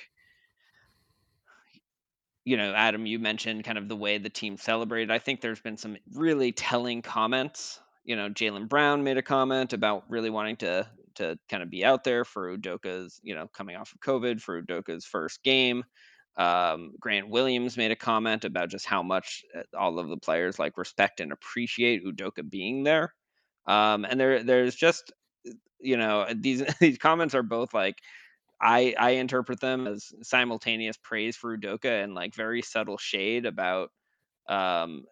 [2.44, 5.10] you know, Adam, you mentioned kind of the way the team celebrated.
[5.10, 7.80] I think there's been some really telling comments.
[8.04, 11.82] You know, Jaylen Brown made a comment about really wanting to to kind of be
[11.82, 15.84] out there for Udoka's, you know, coming off of COVID for Udoka's first game.
[16.36, 20.58] Um, Grant Williams made a comment about just how much uh, all of the players
[20.58, 23.14] like respect and appreciate Udoka being there.
[23.66, 25.12] Um, and there, there's just,
[25.80, 27.96] you know, these these comments are both like
[28.60, 33.90] I I interpret them as simultaneous praise for Udoka and like very subtle shade about
[34.48, 35.04] um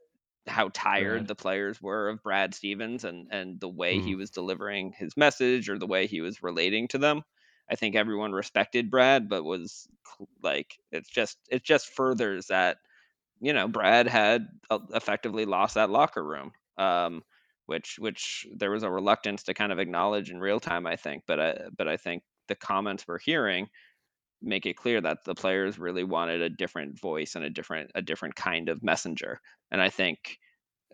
[0.48, 1.28] how tired Brad.
[1.28, 4.16] the players were of Brad Stevens and and the way he Mm.
[4.16, 7.22] was delivering his message or the way he was relating to them.
[7.70, 9.88] I think everyone respected Brad, but was
[10.42, 12.78] like it's just it just furthers that
[13.40, 17.22] you know Brad had uh, effectively lost that locker room, um,
[17.66, 20.86] which which there was a reluctance to kind of acknowledge in real time.
[20.86, 23.68] I think, but I but I think the comments we're hearing
[24.42, 28.02] make it clear that the players really wanted a different voice and a different a
[28.02, 29.40] different kind of messenger.
[29.70, 30.38] And I think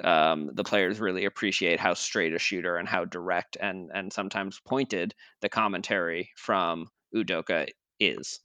[0.05, 4.61] um, the players really appreciate how straight a shooter and how direct and and sometimes
[4.61, 7.69] pointed the commentary from Udoka
[8.01, 8.41] is.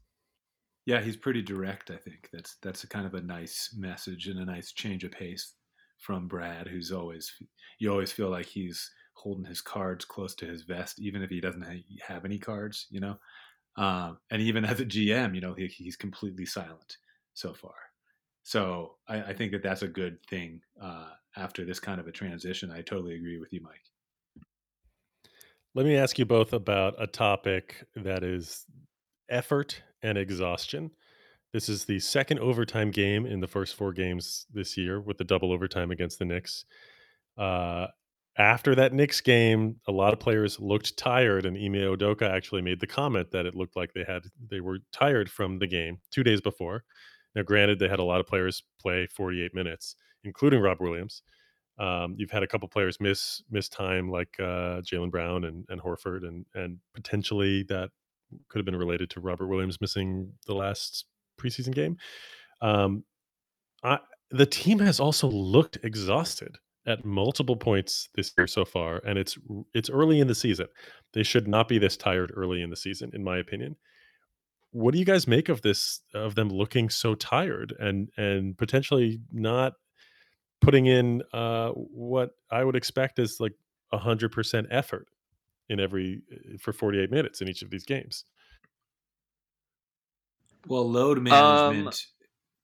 [0.85, 1.91] Yeah, he's pretty direct.
[1.91, 5.11] I think that's that's a kind of a nice message and a nice change of
[5.11, 5.55] pace
[5.97, 7.31] from Brad, who's always
[7.79, 11.39] you always feel like he's holding his cards close to his vest, even if he
[11.39, 11.65] doesn't
[12.05, 13.17] have any cards, you know.
[13.77, 16.97] Um, and even as a GM, you know, he, he's completely silent
[17.33, 17.75] so far.
[18.43, 22.11] So I, I think that that's a good thing uh, after this kind of a
[22.11, 22.71] transition.
[22.71, 23.81] I totally agree with you, Mike.
[25.75, 28.65] Let me ask you both about a topic that is
[29.29, 30.91] effort and exhaustion.
[31.51, 35.23] This is the second overtime game in the first four games this year with the
[35.23, 36.65] double overtime against the Knicks.
[37.37, 37.87] Uh,
[38.37, 42.79] after that Knicks game, a lot of players looked tired, and Ime Udoka actually made
[42.79, 46.23] the comment that it looked like they had they were tired from the game two
[46.23, 46.83] days before.
[47.35, 51.21] Now, granted, they had a lot of players play 48 minutes, including Rob Williams.
[51.79, 55.81] Um, you've had a couple players miss miss time, like uh, Jaylen Brown and, and
[55.81, 57.89] Horford, and and potentially that
[58.49, 61.05] could have been related to Robert Williams missing the last
[61.39, 61.97] preseason game.
[62.61, 63.03] Um,
[63.83, 63.99] I,
[64.31, 69.37] the team has also looked exhausted at multiple points this year so far, and it's
[69.73, 70.67] it's early in the season.
[71.13, 73.75] They should not be this tired early in the season, in my opinion.
[74.71, 76.01] What do you guys make of this?
[76.13, 79.73] Of them looking so tired and and potentially not
[80.63, 83.53] putting in uh, what I would expect is like
[83.93, 85.07] hundred percent effort
[85.69, 88.25] in every uh, for forty eight minutes in each of these games.
[90.67, 92.07] Well, load Um, management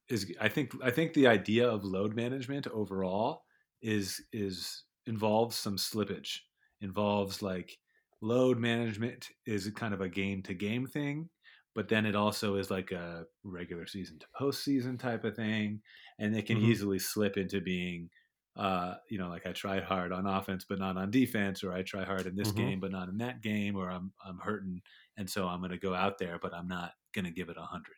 [0.09, 3.43] is I think I think the idea of load management overall
[3.81, 6.39] is is involves some slippage.
[6.81, 7.79] Involves like
[8.21, 11.29] load management is kind of a game to game thing,
[11.75, 15.81] but then it also is like a regular season to postseason type of thing,
[16.19, 16.59] and it can Mhm.
[16.59, 18.09] easily slip into being.
[18.55, 21.81] Uh, you know, like I tried hard on offense, but not on defense, or I
[21.83, 22.51] try hard in this Mhm.
[22.51, 24.81] game, but not in that game, or I'm I'm hurting,
[25.17, 27.57] and so I'm going to go out there, but I'm not going to give it
[27.57, 27.95] a hundred.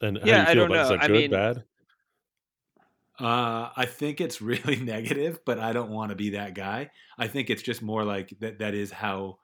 [0.00, 0.88] And Yeah, how I do you don't feel about is know.
[0.88, 1.64] that I good, mean, bad?
[3.18, 6.90] Uh, I think it's really negative, but I don't want to be that guy.
[7.18, 8.58] I think it's just more like that.
[8.58, 9.38] That is how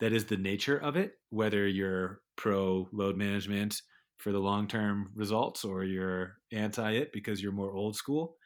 [0.00, 1.14] that is the nature of it.
[1.30, 3.82] Whether you're pro load management
[4.22, 8.36] for the long term results or you're anti it because you're more old school.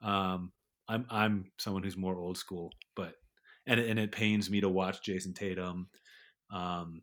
[0.00, 0.52] Um,
[0.88, 3.14] I'm I'm someone who's more old school, but
[3.66, 5.88] and and it pains me to watch Jayson Tatum
[6.52, 7.02] um,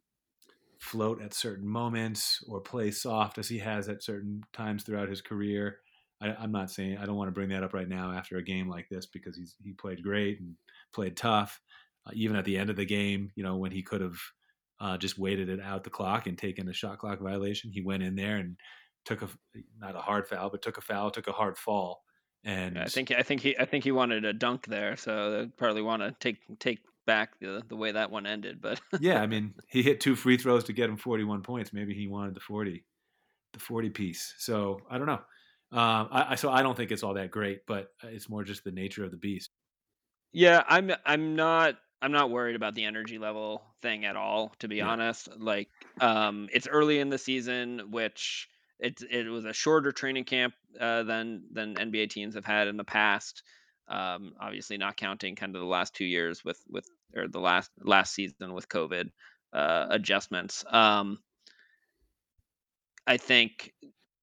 [0.80, 5.22] float at certain moments or play soft as he has at certain times throughout his
[5.22, 5.80] career.
[6.22, 8.44] I, I'm not saying I don't want to bring that up right now after a
[8.44, 10.56] game like this because he's he played great and
[10.94, 11.60] played tough.
[12.08, 14.18] Uh, even at the end of the game, you know, when he could have
[14.82, 18.04] uh, just waited it out the clock and taken a shot clock violation, he went
[18.04, 18.58] in there and
[19.06, 19.30] took a
[19.80, 22.04] not a hard foul, but took a foul, took a hard fall,
[22.44, 25.46] and I think I think he I think he wanted a dunk there, so they
[25.48, 28.60] probably want to take take back the the way that one ended.
[28.60, 31.74] But yeah, I mean, he hit two free throws to get him 41 points.
[31.74, 32.84] Maybe he wanted the 40,
[33.54, 34.34] the 40 piece.
[34.40, 35.22] So I don't know.
[35.74, 38.64] Um, I, I so I don't think it's all that great, but it's more just
[38.64, 39.52] the nature of the beast.
[40.34, 44.68] yeah, I'm I'm not I'm not worried about the energy level thing at all, to
[44.68, 45.30] be Yeah, honest.
[45.38, 48.48] Like, um, it's early in the season, which
[48.80, 52.78] it it was a shorter training camp uh, than than NBA teams have had in
[52.78, 53.44] the past.
[53.88, 57.72] Um, obviously, not counting kind of the last two years with with or the last
[57.78, 59.12] last season with COVID
[59.54, 60.66] uh, adjustments.
[60.68, 61.20] Um,
[63.08, 63.74] I think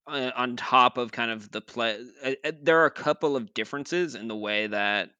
[0.07, 3.55] uh, on top of kind of the play, uh, uh, there are a couple of
[3.55, 5.11] differences in the way that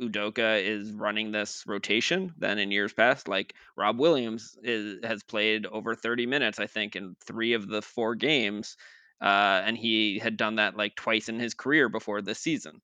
[0.00, 3.28] Udoka is running this rotation than in years past.
[3.28, 7.82] Like Rob Williams is, has played over 30 minutes, I think, in three of the
[7.82, 8.76] four games.
[9.20, 12.80] Uh, and he had done that like twice in his career before this season.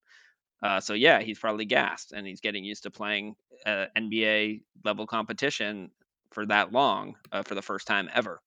[0.62, 5.06] Uh, so yeah, he's probably gassed and he's getting used to playing uh, NBA level
[5.06, 5.90] competition
[6.30, 8.40] for that long uh, for the first time ever.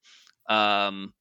[0.49, 1.13] Um,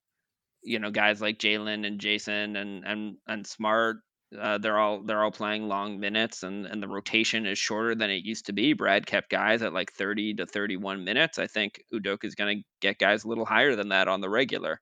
[0.62, 3.98] you know, guys like Jaylen and Jayson and and and Smart,
[4.38, 8.10] uh, they're all they're all playing long minutes, and and the rotation is shorter than
[8.10, 8.72] it used to be.
[8.72, 11.38] Brad kept guys at like 30 to 31 minutes.
[11.38, 14.30] I think Udoka is going to get guys a little higher than that on the
[14.30, 14.80] regular.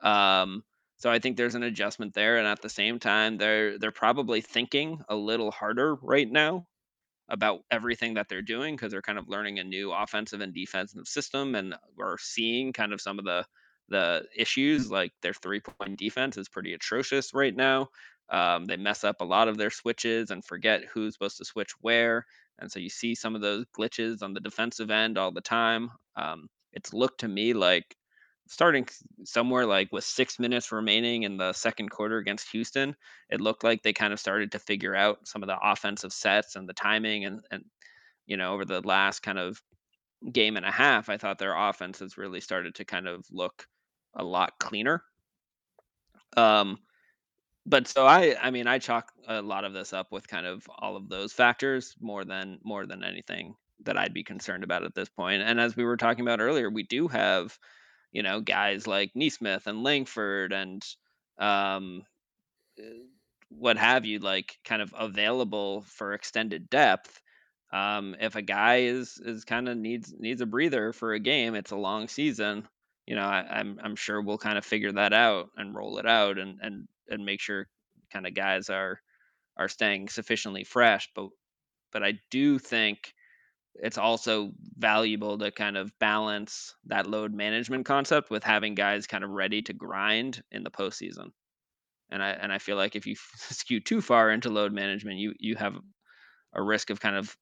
[0.00, 0.64] Um,
[0.96, 4.40] so I think there's an adjustment there, and at the same time, they're they're probably
[4.40, 6.66] thinking a little harder right now
[7.28, 11.06] about everything that they're doing because they're kind of learning a new offensive and defensive
[11.06, 13.44] system and we're seeing kind of some of the
[13.90, 17.88] the issues like their three point defense is pretty atrocious right now
[18.30, 21.72] um, they mess up a lot of their switches and forget who's supposed to switch
[21.80, 22.26] where
[22.58, 25.90] and so you see some of those glitches on the defensive end all the time
[26.16, 27.96] um, it's looked to me like
[28.48, 28.86] starting
[29.24, 32.96] somewhere like with six minutes remaining in the second quarter against houston
[33.30, 36.56] it looked like they kind of started to figure out some of the offensive sets
[36.56, 37.64] and the timing and and
[38.26, 39.60] you know over the last kind of
[40.32, 43.66] game and a half i thought their offense has really started to kind of look
[44.14, 45.02] a lot cleaner.
[46.36, 46.78] Um
[47.68, 50.68] but so i i mean i chalk a lot of this up with kind of
[50.78, 53.54] all of those factors more than more than anything
[53.84, 56.70] that i'd be concerned about at this point and as we were talking about earlier
[56.70, 57.58] we do have
[58.12, 60.82] you know guys like Nesmith and Langford and
[61.38, 62.02] um
[62.80, 62.84] uh,
[63.50, 67.20] what have you, like kind of available for extended depth.
[67.72, 71.54] Um, if a guy is is kind of needs needs a breather for a game,
[71.54, 72.68] it's a long season.
[73.06, 76.06] You know, I, I'm I'm sure we'll kind of figure that out and roll it
[76.06, 77.68] out and and and make sure
[78.12, 79.00] kind of guys are
[79.56, 81.08] are staying sufficiently fresh.
[81.14, 81.28] But
[81.92, 83.12] but I do think
[83.74, 89.24] it's also valuable to kind of balance that load management concept with having guys kind
[89.24, 91.30] of ready to grind in the postseason.
[92.10, 95.34] And I and I feel like if you skew too far into load management, you
[95.38, 95.74] you have
[96.54, 97.36] a risk of kind of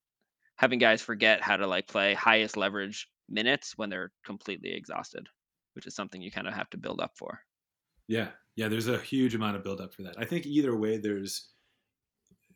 [0.56, 5.26] having guys forget how to like play highest leverage minutes when they're completely exhausted,
[5.74, 7.40] which is something you kind of have to build up for.
[8.08, 8.68] Yeah, yeah.
[8.68, 10.16] There's a huge amount of buildup for that.
[10.18, 11.50] I think either way, there's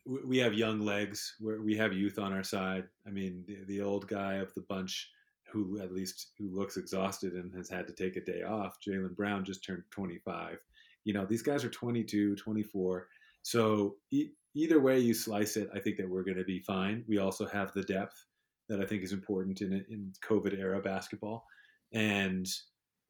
[0.05, 1.35] we have young legs.
[1.39, 2.85] We have youth on our side.
[3.07, 5.09] I mean, the, the old guy of the bunch
[5.51, 8.77] who at least who looks exhausted and has had to take a day off.
[8.85, 10.57] Jaylen Brown just turned 25.
[11.03, 13.07] You know, these guys are 22, 24.
[13.41, 17.03] So e- either way you slice it, I think that we're going to be fine.
[17.07, 18.25] We also have the depth
[18.69, 21.45] that I think is important in in COVID era basketball,
[21.91, 22.47] and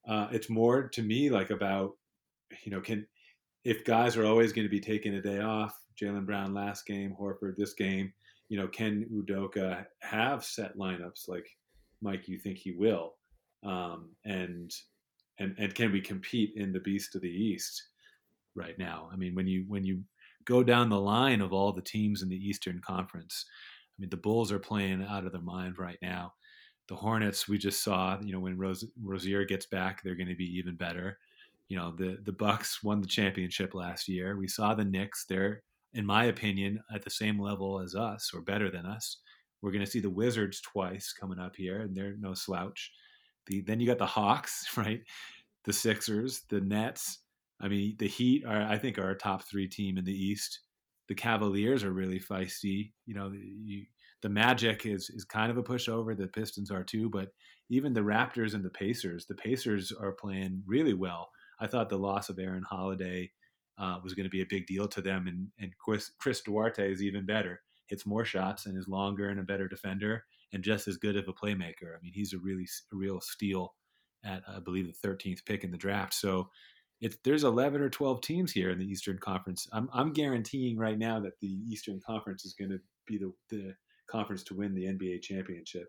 [0.08, 1.92] uh, it's more to me like about
[2.64, 3.06] you know can
[3.64, 7.16] if guys are always going to be taking a day off, Jaylen Brown last game,
[7.20, 8.12] Horford this game,
[8.50, 11.48] you know, can Udoka have set lineups like
[12.02, 12.28] Mike?
[12.28, 13.14] You think he will,
[13.64, 14.72] um, and
[15.40, 17.82] and and can we compete in the beast of the East
[18.56, 19.10] right now?
[19.14, 20.02] I mean, when you when you
[20.46, 24.18] go down the line of all the teams in the Eastern Conference, I mean, the
[24.18, 26.34] Bulls are playing out of their mind right now.
[26.88, 30.36] The Hornets, we just saw, you know, when Rose, Rozier gets back, they're going to
[30.36, 31.20] be even better.
[31.72, 34.36] You know, the the Bucks won the championship last year.
[34.36, 35.24] We saw the Knicks.
[35.30, 35.64] They're,
[35.94, 39.22] in my opinion, at the same level as us or better than us.
[39.62, 42.92] We're going to see the Wizards twice coming up here, and they're no slouch.
[43.48, 45.00] The then you got the Hawks, right?
[45.64, 47.20] The Sixers, the Nets.
[47.62, 50.60] I mean, the Heat are, I think, are a top three team in the East.
[51.08, 52.92] The Cavaliers are really feisty.
[53.06, 53.86] You know, you,
[54.22, 56.18] the Magic is is kind of a pushover.
[56.18, 57.30] The Pistons are too, but
[57.70, 61.30] even the Raptors and the Pacers, the Pacers are playing really well.
[61.62, 63.32] I thought the loss of Aaron Holiday
[63.78, 66.92] uh, was going to be a big deal to them, and and Chris, Chris Duarte
[66.92, 67.62] is even better.
[67.88, 71.28] Hits more shots and is longer and a better defender and just as good of
[71.28, 71.96] a playmaker.
[71.96, 73.74] I mean, he's a really a real steal
[74.24, 76.14] at I believe the 13th pick in the draft.
[76.14, 76.50] So
[77.00, 79.68] it's there's 11 or 12 teams here in the Eastern Conference.
[79.72, 83.76] I'm I'm guaranteeing right now that the Eastern Conference is going to be the the
[84.10, 85.88] conference to win the NBA championship.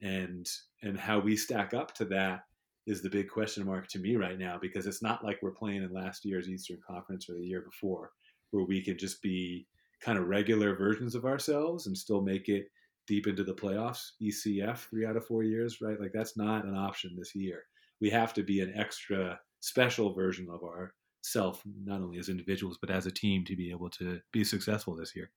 [0.00, 0.46] And
[0.82, 2.42] and how we stack up to that
[2.88, 5.82] is the big question mark to me right now because it's not like we're playing
[5.82, 8.12] in last year's Eastern Conference or the year before
[8.50, 9.66] where we can just be
[10.00, 12.66] kind of regular versions of ourselves and still make it
[13.06, 16.00] deep into the playoffs, ECF, three out of four years, right?
[16.00, 17.64] Like that's not an option this year.
[18.00, 22.90] We have to be an extra special version of ourself, not only as individuals, but
[22.90, 25.30] as a team to be able to be successful this year.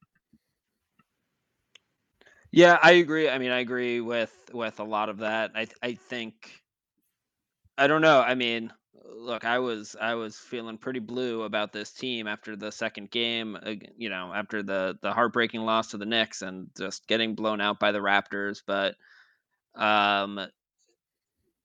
[2.52, 3.30] Yeah, I agree.
[3.30, 5.52] I mean, I agree with with a lot of that.
[5.56, 6.62] I I think
[7.78, 8.22] I don't know.
[8.22, 12.72] I mean, look, I was I was feeling pretty blue about this team after the
[12.72, 13.58] second game.
[13.98, 17.80] You know, after the the heartbreaking loss to the Knicks and just getting blown out
[17.80, 18.62] by the Raptors.
[18.66, 18.96] But,
[19.76, 20.40] um,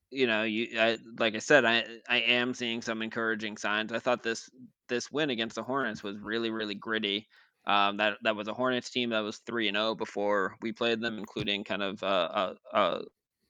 [0.09, 3.91] you know, you I, like I said, I I am seeing some encouraging signs.
[3.91, 4.49] I thought this
[4.87, 7.27] this win against the Hornets was really really gritty.
[7.65, 10.71] Um, that that was a Hornets team that was three and zero oh before we
[10.71, 12.77] played them, including kind of a a,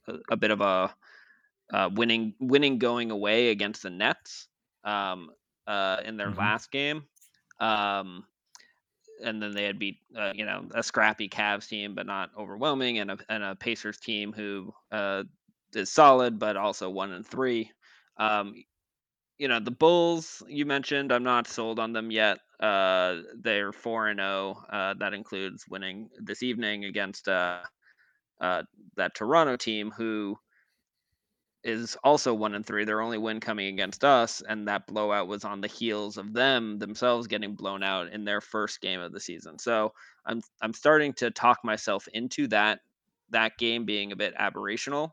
[0.08, 0.96] a, a bit of a
[1.72, 4.48] uh, winning winning going away against the Nets
[4.84, 5.30] um,
[5.66, 6.40] uh, in their mm-hmm.
[6.40, 7.04] last game.
[7.60, 8.26] Um,
[9.24, 13.00] and then they had beat uh, you know a scrappy Cavs team, but not overwhelming,
[13.00, 15.24] and a and a Pacers team who uh,
[15.74, 17.72] is solid, but also one and three.
[18.18, 18.54] Um,
[19.38, 21.12] you know the Bulls you mentioned.
[21.12, 22.40] I'm not sold on them yet.
[22.60, 24.64] Uh, they're four and zero.
[24.72, 27.60] Oh, uh, that includes winning this evening against uh,
[28.42, 28.64] uh,
[28.96, 30.38] that Toronto team, who
[31.68, 32.86] is also one and three.
[32.86, 36.80] Their only win coming against us, and that blowout was on the heels of them
[36.80, 39.60] themselves getting blown out in their first game of the season.
[39.60, 39.94] So
[40.26, 42.80] I'm I'm starting to talk myself into that
[43.32, 45.12] that game being a bit aberrational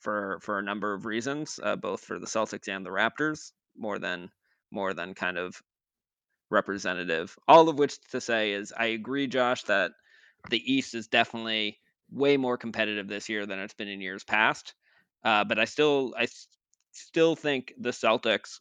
[0.00, 3.98] for for a number of reasons, uh, both for the Celtics and the Raptors, more
[3.98, 4.30] than
[4.70, 5.60] more than kind of
[6.50, 7.36] representative.
[7.48, 9.92] All of which to say is I agree, Josh, that
[10.50, 11.78] the East is definitely
[12.10, 14.74] way more competitive this year than it's been in years past.
[15.26, 16.28] Uh, but I still I
[16.92, 18.60] still think the Celtics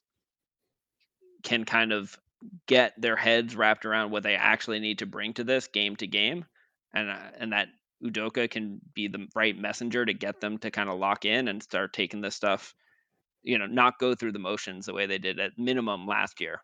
[1.44, 2.18] can kind of
[2.66, 6.08] get their heads wrapped around what they actually need to bring to this game to
[6.08, 6.44] game,
[6.92, 7.68] and uh, and that
[8.04, 11.62] Udoka can be the right messenger to get them to kind of lock in and
[11.62, 12.74] start taking this stuff,
[13.44, 16.64] you know, not go through the motions the way they did at minimum last year.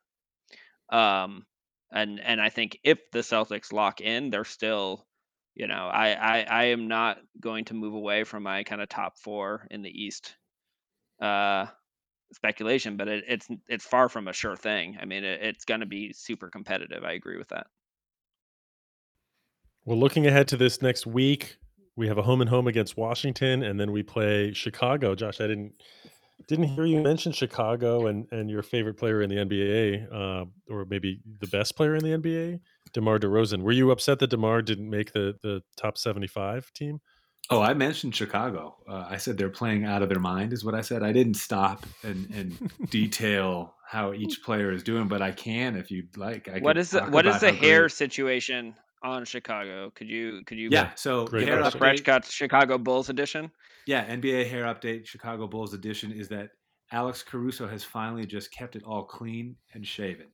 [0.92, 1.46] Um,
[1.92, 5.06] and and I think if the Celtics lock in, they're still
[5.56, 8.90] you know, I, I I am not going to move away from my kind of
[8.90, 10.36] top four in the East
[11.22, 11.66] uh,
[12.34, 14.98] speculation, but it, it's it's far from a sure thing.
[15.02, 17.04] I mean, it, it's going to be super competitive.
[17.04, 17.68] I agree with that.
[19.86, 21.58] Well, looking ahead to this next week,
[21.96, 25.16] we have a home and home against Washington, and then we play Chicago.
[25.16, 25.74] Josh, I didn't
[26.48, 30.86] didn't hear you mention Chicago and and your favorite player in the NBA, uh, or
[30.86, 32.60] maybe the best player in the NBA.
[32.94, 33.62] DeMar DeRozan.
[33.62, 37.00] Were you upset that DeMar didn't make the the top 75 team?
[37.50, 38.78] Oh, I mentioned Chicago.
[38.88, 41.04] Uh, I said they're playing out of their mind, is what I said.
[41.04, 45.92] I didn't stop and, and detail how each player is doing, but I can if
[45.92, 46.48] you'd like.
[46.48, 47.92] I what is the what is the hair great...
[47.92, 49.92] situation on Chicago?
[49.96, 50.92] Could you could you yeah?
[50.96, 53.52] So hair update, Chicago Bulls edition.
[53.88, 56.50] Yeah, NBA hair update Chicago Bulls edition is that
[56.92, 60.28] Alex Caruso has finally just kept it all clean and shaven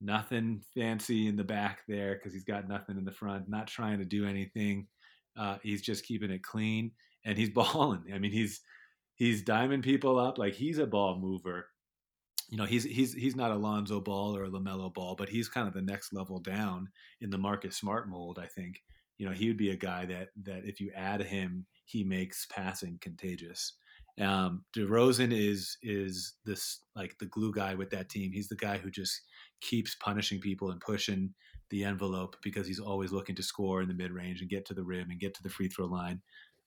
[0.00, 3.48] nothing fancy in the back there because he's got nothing in the front.
[3.48, 4.86] Not trying to do anything.
[5.38, 6.92] Uh, he's just keeping it clean
[7.24, 8.04] and he's balling.
[8.14, 8.60] I mean, he's
[9.14, 11.68] he's diming people up like he's a ball mover.
[12.48, 15.48] You know, he's he's he's not a Lonzo Ball or a LaMelo Ball, but he's
[15.48, 16.88] kind of the next level down
[17.20, 18.38] in the Marcus Smart mold.
[18.40, 18.82] I think.
[19.18, 22.46] You know, he would be a guy that that if you add him, he makes
[22.46, 23.72] passing contagious.
[24.20, 28.32] Um, DeRozan is is this like the glue guy with that team.
[28.32, 29.22] He's the guy who just
[29.60, 31.34] keeps punishing people and pushing
[31.70, 34.74] the envelope because he's always looking to score in the mid range and get to
[34.74, 36.20] the rim and get to the free throw line.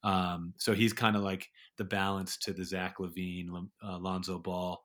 [0.03, 3.49] Um, so he's kind of like the balance to the Zach LaVine,
[3.83, 4.81] uh, Lonzo Ball,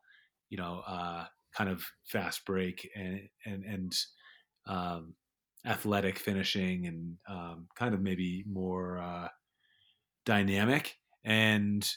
[0.51, 1.25] you know, uh,
[1.57, 3.97] kind of fast break and and and
[4.67, 5.15] um,
[5.67, 9.29] athletic finishing and um, kind of maybe more uh,
[10.25, 10.97] dynamic.
[11.25, 11.89] And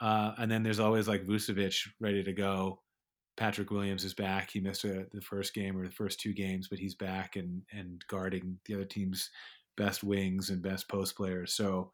[0.00, 2.80] uh, and then there's always like Vucevic ready to go.
[3.36, 4.50] Patrick Williams is back.
[4.50, 7.62] He missed a, the first game or the first two games, but he's back and
[7.72, 9.30] and guarding the other team's
[9.76, 11.54] best wings and best post players.
[11.54, 11.90] So,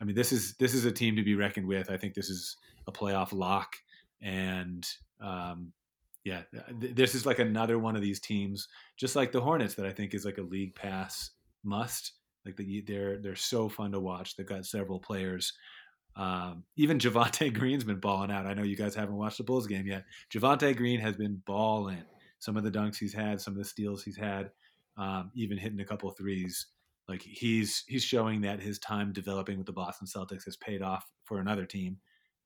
[0.00, 1.90] I mean, this is this is a team to be reckoned with.
[1.90, 2.56] I think this is
[2.86, 3.76] a playoff lock,
[4.22, 4.86] and
[5.20, 5.72] um,
[6.24, 6.42] yeah,
[6.80, 9.92] th- this is like another one of these teams, just like the Hornets, that I
[9.92, 11.30] think is like a league pass
[11.64, 12.12] must.
[12.44, 14.36] Like the, they're they're so fun to watch.
[14.36, 15.52] They've got several players.
[16.16, 18.46] Um, even Javonte Green's been balling out.
[18.46, 20.04] I know you guys haven't watched the Bulls game yet.
[20.32, 22.02] Javonte Green has been balling.
[22.40, 24.50] Some of the dunks he's had, some of the steals he's had,
[24.96, 26.66] um, even hitting a couple threes.
[27.08, 31.10] Like he's he's showing that his time developing with the Boston Celtics has paid off
[31.24, 31.96] for another team,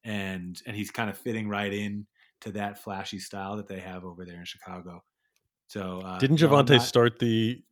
[0.05, 2.07] and and he's kind of fitting right in
[2.43, 5.03] to that flashy style that they have over there in Chicago.
[5.68, 7.62] So uh, Didn't no, Javonte not- start the?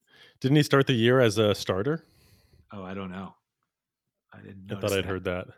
[0.40, 2.06] Didn't he start the year as a starter?
[2.72, 3.34] Oh, I don't know.
[4.32, 4.70] I didn't.
[4.70, 5.04] I thought I'd that.
[5.04, 5.48] heard that.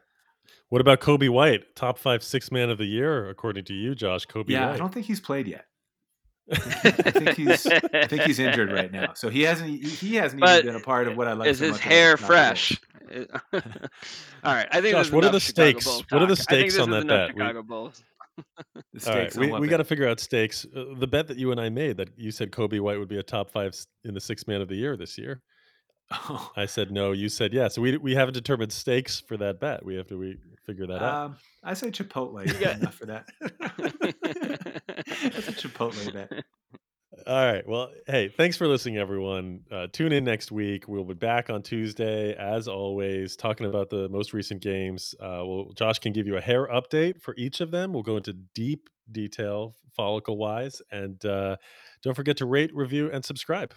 [0.70, 4.26] What about Coby White, top five six man of the year according to you, Josh?
[4.26, 4.74] Coby Yeah, White.
[4.74, 5.66] I don't think he's played yet.
[6.50, 10.40] I think he's I think he's injured right now, so he hasn't he, he hasn't
[10.40, 11.48] But even been a part of what I like.
[11.48, 12.80] Is so his much hair fresh?
[13.12, 13.22] All
[14.44, 14.92] right, I think.
[14.92, 15.86] Josh, this is what are the stakes?
[15.86, 16.46] What are the talk.
[16.50, 17.28] I think stakes on that bet?
[17.30, 18.02] Chicago Bulls.
[18.36, 18.84] Bulls.
[18.94, 20.66] The All right, stakes on we, we got to figure out stakes.
[20.76, 23.18] Uh, the bet that you and I made that you said Coby White would be
[23.18, 23.74] a top five
[24.04, 25.40] in the six man of the year this year.
[26.28, 27.12] Oh, I said no.
[27.12, 27.68] You said yeah.
[27.68, 29.82] So we we haven't determined stakes for that bet.
[29.82, 31.24] We have to we figure that out.
[31.24, 32.46] um, I say Chipotle.
[32.52, 33.24] You got- enough for that.
[35.32, 36.44] That's a Chipotle bet.
[37.24, 37.66] All right.
[37.68, 39.60] Well, hey, thanks for listening, everyone.
[39.70, 40.88] Uh, tune in next week.
[40.88, 45.14] We'll be back on Tuesday, as always, talking about the most recent games.
[45.20, 47.92] Uh, well, Josh can give you a hair update for each of them.
[47.92, 51.58] We'll go into deep detail, follicle wise, and uh,
[52.02, 53.72] don't forget to rate, review, and subscribe.